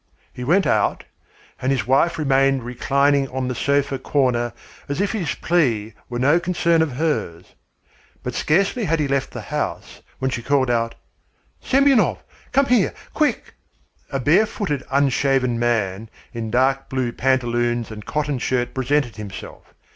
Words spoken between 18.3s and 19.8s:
shirt presented himself.